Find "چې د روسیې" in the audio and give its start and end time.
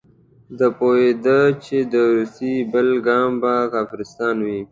1.63-2.57